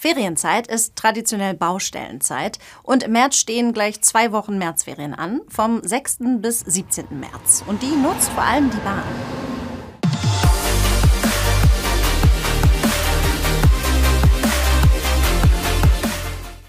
Ferienzeit 0.00 0.68
ist 0.68 0.94
traditionell 0.94 1.54
Baustellenzeit 1.54 2.60
und 2.84 3.02
im 3.02 3.10
März 3.10 3.34
stehen 3.34 3.72
gleich 3.72 4.00
zwei 4.00 4.30
Wochen 4.30 4.56
Märzferien 4.56 5.12
an, 5.12 5.40
vom 5.48 5.82
6. 5.82 6.18
bis 6.38 6.60
17. 6.60 7.18
März. 7.18 7.64
Und 7.66 7.82
die 7.82 7.96
nutzt 7.96 8.30
vor 8.30 8.44
allem 8.44 8.70
die 8.70 8.76
Bahn. 8.76 9.02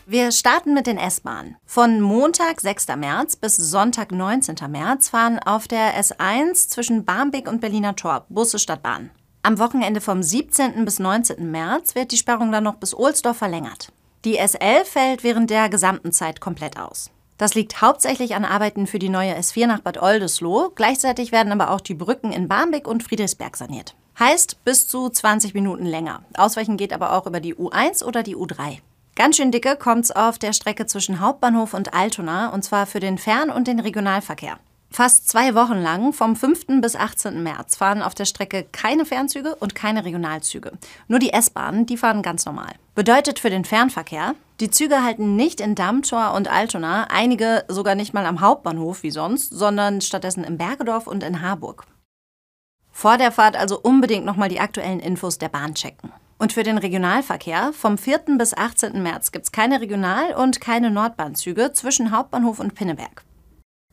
Wir 0.08 0.32
starten 0.32 0.74
mit 0.74 0.88
den 0.88 0.98
S-Bahnen. 0.98 1.56
Von 1.68 2.02
Montag, 2.02 2.62
6. 2.62 2.88
März 2.98 3.36
bis 3.36 3.58
Sonntag, 3.58 4.12
19. 4.12 4.56
März 4.72 5.10
fahren 5.10 5.38
auf 5.38 5.68
der 5.68 6.04
S1 6.04 6.70
zwischen 6.70 7.06
Barmbek 7.06 7.48
und 7.48 7.62
Berliner 7.62 7.96
Tor 7.96 8.26
Busse 8.30 8.58
statt 8.58 8.82
Bahn. 8.82 9.12
Am 9.42 9.58
Wochenende 9.58 10.02
vom 10.02 10.22
17. 10.22 10.84
bis 10.84 11.00
19. 11.00 11.50
März 11.50 11.96
wird 11.96 12.12
die 12.12 12.18
Sperrung 12.18 12.52
dann 12.52 12.66
noch 12.66 12.76
bis 12.76 12.94
Ohlsdorf 12.94 13.38
verlängert. 13.38 13.90
Die 14.26 14.40
S11 14.40 14.84
fällt 14.84 15.24
während 15.24 15.50
der 15.50 15.70
gesamten 15.70 16.12
Zeit 16.12 16.42
komplett 16.42 16.78
aus. 16.78 17.10
Das 17.38 17.56
liegt 17.56 17.82
hauptsächlich 17.82 18.36
an 18.36 18.44
Arbeiten 18.44 18.86
für 18.86 19.00
die 19.00 19.08
neue 19.08 19.34
S4 19.34 19.66
nach 19.66 19.80
Bad 19.80 20.02
Oldesloe. 20.02 20.72
Gleichzeitig 20.76 21.32
werden 21.32 21.54
aber 21.54 21.72
auch 21.72 21.80
die 21.80 21.94
Brücken 21.94 22.34
in 22.34 22.50
Barmbek 22.50 22.86
und 22.86 23.02
Friedrichsberg 23.02 23.56
saniert. 23.56 23.96
Heißt 24.20 24.66
bis 24.66 24.90
zu 24.90 25.08
20 25.08 25.54
Minuten 25.54 25.86
länger. 25.86 26.22
Ausweichen 26.36 26.76
geht 26.76 26.92
aber 26.92 27.14
auch 27.14 27.26
über 27.26 27.40
die 27.40 27.56
U1 27.56 28.04
oder 28.04 28.24
die 28.24 28.36
U3. 28.36 28.80
Ganz 29.16 29.38
schön 29.38 29.52
dicke 29.52 29.78
kommt's 29.78 30.12
auf 30.12 30.38
der 30.38 30.52
Strecke 30.52 30.86
zwischen 30.86 31.22
Hauptbahnhof 31.22 31.74
und 31.74 31.94
Altona, 31.94 32.50
und 32.50 32.64
zwar 32.66 32.86
für 32.86 33.00
den 33.00 33.18
Fern- 33.18 33.50
und 33.52 33.70
den 33.70 33.80
Regionalverkehr. 33.80 34.60
Fast 34.92 35.30
zwei 35.30 35.54
Wochen 35.54 35.78
lang, 35.82 36.14
vom 36.14 36.36
5. 36.36 36.82
bis 36.82 36.96
18. 36.96 37.44
März, 37.44 37.76
fahren 37.76 38.02
auf 38.02 38.16
der 38.16 38.26
Strecke 38.26 38.66
keine 38.72 39.06
Fernzüge 39.06 39.56
und 39.56 39.76
keine 39.76 40.04
Regionalzüge. 40.04 40.72
Nur 41.08 41.20
die 41.20 41.32
S-Bahnen, 41.32 41.86
die 41.86 41.96
fahren 41.96 42.24
ganz 42.24 42.46
normal. 42.46 42.74
Bedeutet 42.96 43.38
für 43.38 43.52
den 43.52 43.66
Fernverkehr, 43.66 44.34
die 44.60 44.72
Züge 44.72 45.04
halten 45.04 45.36
nicht 45.36 45.62
in 45.62 45.76
Dammtor 45.76 46.34
und 46.34 46.50
Altona, 46.50 47.06
einige 47.12 47.64
sogar 47.68 47.94
nicht 47.94 48.14
mal 48.14 48.26
am 48.26 48.42
Hauptbahnhof 48.42 49.04
wie 49.04 49.12
sonst, 49.12 49.52
sondern 49.52 50.02
stattdessen 50.02 50.44
in 50.44 50.58
Bergedorf 50.58 51.06
und 51.06 51.24
in 51.24 51.42
Harburg. 51.42 51.86
Vor 52.92 53.18
der 53.18 53.32
Fahrt 53.32 53.56
also 53.56 53.80
unbedingt 53.80 54.26
nochmal 54.26 54.50
die 54.50 54.60
aktuellen 54.60 55.00
Infos 55.00 55.38
der 55.38 55.50
Bahn 55.50 55.76
checken. 55.76 56.12
Und 56.40 56.52
für 56.52 56.64
den 56.64 56.78
Regionalverkehr, 56.78 57.74
vom 57.74 57.98
4. 57.98 58.38
bis 58.38 58.54
18. 58.58 59.04
März 59.04 59.32
gibt 59.32 59.46
es 59.46 59.52
keine 59.52 59.82
Regional- 59.82 60.34
und 60.34 60.60
keine 60.60 60.90
Nordbahnzüge 60.90 61.74
zwischen 61.74 62.12
Hauptbahnhof 62.12 62.60
und 62.60 62.76
Pinneberg. 62.76 63.24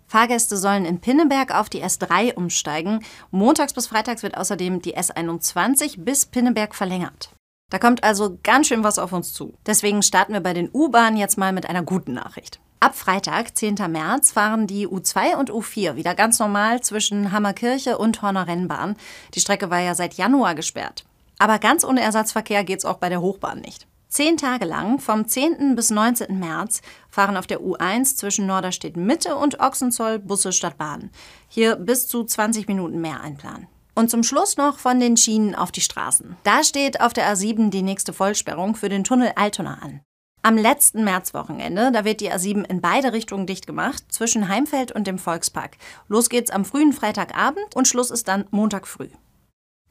Fahrgäste 0.07 0.57
sollen 0.57 0.85
in 0.85 1.01
Pinneberg 1.01 1.55
auf 1.55 1.69
die 1.69 1.83
S3 1.83 2.35
umsteigen. 2.35 3.05
Montags 3.31 3.73
bis 3.73 3.87
freitags 3.87 4.23
wird 4.23 4.37
außerdem 4.37 4.83
die 4.83 4.97
S21 4.97 6.05
bis 6.05 6.27
Pinneberg 6.27 6.75
verlängert. 6.75 7.31
Da 7.71 7.79
kommt 7.79 8.05
also 8.05 8.39
ganz 8.43 8.69
schön 8.69 8.84
was 8.84 8.99
auf 8.99 9.12
uns 9.12 9.33
zu. 9.33 9.55
Deswegen 9.67 10.03
starten 10.03 10.33
wir 10.33 10.41
bei 10.41 10.55
den 10.55 10.71
U-Bahnen 10.73 11.17
jetzt 11.17 11.37
mal 11.37 11.53
mit 11.53 11.69
einer 11.69 11.83
guten 11.83 12.12
Nachricht. 12.12 12.61
Ab 12.79 12.95
Freitag, 12.95 13.57
10. 13.57 13.77
März, 13.89 14.33
fahren 14.33 14.67
die 14.67 14.87
U2 14.87 15.34
und 15.37 15.51
U4 15.51 15.97
wieder 15.97 16.15
ganz 16.15 16.39
normal 16.39 16.83
zwischen 16.83 17.33
Hammerkirche 17.33 17.99
und 17.99 18.23
Horner 18.23 18.47
Rennbahn. 18.47 18.97
Die 19.34 19.41
Strecke 19.41 19.71
war 19.71 19.81
ja 19.81 19.95
seit 19.95 20.15
Januar 20.15 20.55
gesperrt. 20.55 21.05
Aber 21.39 21.59
ganz 21.59 21.84
ohne 21.84 22.03
Ersatzverkehr 22.03 22.65
geht's 22.65 22.84
auch 22.84 22.99
bei 22.99 23.09
der 23.09 23.21
Hochbahn 23.21 23.61
nicht. 23.61 23.87
Zehn 24.17 24.39
Tage 24.39 24.64
lang, 24.64 24.98
vom 24.98 25.28
10. 25.28 25.77
bis 25.77 25.91
19. 25.91 26.39
März, 26.39 26.81
fahren 27.11 27.36
auf 27.36 27.47
der 27.47 27.61
U1 27.61 28.17
zwischen 28.17 28.47
Norderstedt 28.47 28.97
Mitte 28.97 29.36
und 29.36 29.61
Ochsenzoll 29.61 30.19
Busse 30.19 30.53
statt 30.53 30.78
Bahn. 30.78 31.11
Hier 31.48 31.77
bis 31.77 32.09
zu 32.09 32.25
20 32.25 32.67
Minuten 32.67 33.03
mehr 33.03 33.20
einplanen. 33.20 33.67
Und 33.94 34.11
zum 34.11 34.22
Schluss 34.22 34.56
noch 34.56 34.78
von 34.78 35.00
den 35.00 35.19
Schienen 35.19 35.55
auf 35.55 35.70
die 35.70 35.83
Straßen. 35.83 36.34
Da 36.44 36.64
steht 36.64 37.03
auf 37.03 37.12
der 37.12 37.31
A7 37.31 37.69
die 37.69 37.83
nächste 37.83 38.14
Vollsperrung 38.14 38.75
für 38.75 38.89
den 38.89 39.05
Tunnel 39.05 39.33
Altona 39.37 39.81
an. 39.83 40.00
Am 40.42 40.56
letzten 40.56 41.05
Märzwochenende, 41.05 41.92
da 41.92 42.06
wird 42.06 42.22
die 42.22 42.33
A7 42.33 42.64
in 42.64 42.81
beide 42.81 43.12
Richtungen 43.12 43.47
dicht 43.47 43.67
gemacht, 43.67 44.03
zwischen 44.09 44.48
Heimfeld 44.48 44.92
und 44.92 45.06
dem 45.06 45.19
Volkspark. 45.19 45.77
Los 46.09 46.31
geht's 46.31 46.50
am 46.50 46.64
frühen 46.64 46.94
Freitagabend 46.94 47.77
und 47.77 47.87
Schluss 47.87 48.10
ist 48.10 48.28
dann 48.28 48.47
Montag 48.50 48.87
früh. 48.87 49.09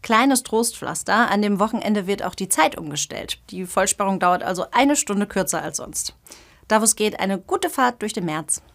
Kleines 0.05 0.43
Trostpflaster, 0.43 1.31
an 1.31 1.41
dem 1.41 1.59
Wochenende 1.59 2.05
wird 2.05 2.21
auch 2.21 2.35
die 2.35 2.47
Zeit 2.47 2.77
umgestellt. 2.77 3.39
Die 3.49 3.65
Vollsperrung 3.65 4.19
dauert 4.19 4.43
also 4.43 4.67
eine 4.69 4.95
Stunde 4.95 5.25
kürzer 5.25 5.63
als 5.63 5.77
sonst. 5.77 6.15
Da 6.67 6.79
wo 6.79 6.83
es 6.83 6.95
geht, 6.95 7.19
eine 7.19 7.39
gute 7.39 7.71
Fahrt 7.71 8.03
durch 8.03 8.13
den 8.13 8.25
März. 8.25 8.61